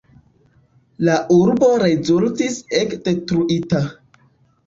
[1.09, 3.83] La urbo rezultis ege detruita.